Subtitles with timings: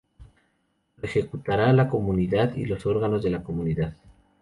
[0.97, 3.95] Lo ejecutará la comunidad y los órganos de la comunidad.